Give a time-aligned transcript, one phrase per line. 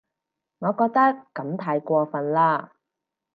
[0.57, 2.69] 我覺得噉太過份喇